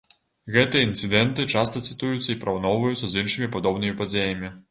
Гэтыя 0.53 0.85
інцыдэнты 0.85 1.45
часта 1.57 1.83
цытуюцца 1.87 2.25
і 2.31 2.39
параўноўваюцца 2.45 3.05
з 3.13 3.23
іншымі 3.25 3.51
падобнымі 3.57 3.97
падзеямі. 4.01 4.53